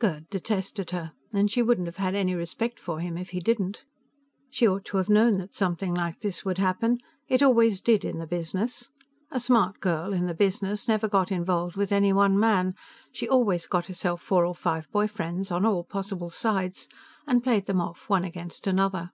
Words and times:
Gerd 0.00 0.28
detested 0.28 0.90
her, 0.90 1.12
and 1.32 1.48
she 1.48 1.62
wouldn't 1.62 1.86
have 1.86 1.98
had 1.98 2.16
any 2.16 2.34
respect 2.34 2.80
for 2.80 2.98
him 2.98 3.16
if 3.16 3.30
he 3.30 3.38
didn't. 3.38 3.84
She 4.50 4.66
ought 4.66 4.84
to 4.86 4.96
have 4.96 5.08
known 5.08 5.38
that 5.38 5.54
something 5.54 5.94
like 5.94 6.18
this 6.18 6.44
would 6.44 6.58
happen. 6.58 6.98
It 7.28 7.44
always 7.44 7.80
did, 7.80 8.04
in 8.04 8.18
the 8.18 8.26
business. 8.26 8.90
A 9.30 9.38
smart 9.38 9.78
girl, 9.78 10.12
in 10.12 10.26
the 10.26 10.34
business, 10.34 10.88
never 10.88 11.06
got 11.08 11.30
involved 11.30 11.76
with 11.76 11.92
any 11.92 12.12
one 12.12 12.36
man; 12.36 12.74
she 13.12 13.28
always 13.28 13.66
got 13.68 13.86
herself 13.86 14.20
four 14.20 14.44
or 14.44 14.54
five 14.56 14.90
boyfriends, 14.90 15.52
on 15.52 15.64
all 15.64 15.84
possible 15.84 16.28
sides, 16.30 16.88
and 17.28 17.44
played 17.44 17.66
them 17.66 17.80
off 17.80 18.08
one 18.10 18.24
against 18.24 18.66
another. 18.66 19.12